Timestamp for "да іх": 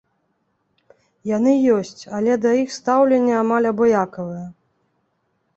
2.45-2.73